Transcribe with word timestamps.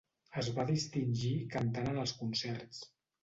Es 0.43 0.47
va 0.55 0.63
distingir 0.69 1.33
cantant 1.55 1.91
en 1.91 2.01
els 2.05 2.17
concerts. 2.25 2.81